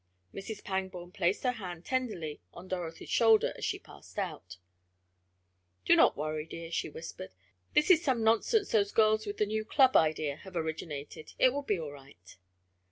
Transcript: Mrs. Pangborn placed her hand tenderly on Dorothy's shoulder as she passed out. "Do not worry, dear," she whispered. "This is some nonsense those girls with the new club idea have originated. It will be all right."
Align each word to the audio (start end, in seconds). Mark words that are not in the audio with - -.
Mrs. 0.33 0.63
Pangborn 0.63 1.11
placed 1.11 1.43
her 1.43 1.51
hand 1.51 1.85
tenderly 1.85 2.41
on 2.55 2.67
Dorothy's 2.67 3.11
shoulder 3.11 3.53
as 3.55 3.63
she 3.63 3.77
passed 3.77 4.17
out. 4.17 4.57
"Do 5.85 5.95
not 5.95 6.17
worry, 6.17 6.47
dear," 6.47 6.71
she 6.71 6.89
whispered. 6.89 7.35
"This 7.75 7.91
is 7.91 8.03
some 8.03 8.23
nonsense 8.23 8.71
those 8.71 8.91
girls 8.91 9.27
with 9.27 9.37
the 9.37 9.45
new 9.45 9.63
club 9.63 9.95
idea 9.95 10.37
have 10.37 10.55
originated. 10.55 11.33
It 11.37 11.53
will 11.53 11.61
be 11.61 11.79
all 11.79 11.91
right." 11.91 12.35